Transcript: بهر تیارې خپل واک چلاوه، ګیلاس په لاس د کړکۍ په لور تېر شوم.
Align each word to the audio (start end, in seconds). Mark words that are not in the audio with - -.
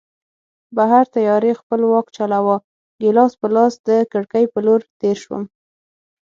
بهر 0.77 1.05
تیارې 1.15 1.51
خپل 1.59 1.81
واک 1.91 2.07
چلاوه، 2.17 2.57
ګیلاس 3.01 3.33
په 3.41 3.47
لاس 3.55 3.73
د 3.87 3.89
کړکۍ 4.11 4.45
په 4.53 4.59
لور 4.65 4.81
تېر 5.01 5.17
شوم. 5.23 5.43